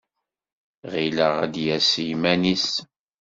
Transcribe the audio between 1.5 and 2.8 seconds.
d-yas i yiman-nnes.